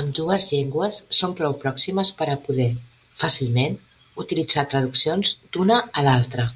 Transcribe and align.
Ambdues 0.00 0.46
llengües 0.52 0.96
són 1.18 1.36
prou 1.40 1.54
pròximes 1.64 2.10
per 2.22 2.28
a 2.32 2.36
poder, 2.48 2.66
fàcilment, 3.20 3.78
utilitzar 4.26 4.66
traduccions 4.74 5.32
d'una 5.58 5.78
a 6.02 6.06
l'altra. 6.10 6.48